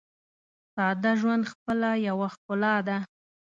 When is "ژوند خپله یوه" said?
1.19-2.27